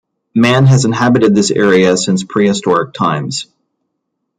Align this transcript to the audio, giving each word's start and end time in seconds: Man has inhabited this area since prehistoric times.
Man 0.33 0.65
has 0.65 0.83
inhabited 0.83 1.35
this 1.35 1.51
area 1.51 1.95
since 1.95 2.23
prehistoric 2.23 2.91
times. 2.91 3.45